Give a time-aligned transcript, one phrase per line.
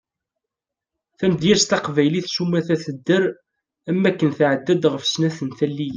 [1.17, 3.23] Tamedyazt taqbaylit sumata tedder
[3.89, 5.89] am waken tɛedda-d ɣef snat n taliyin.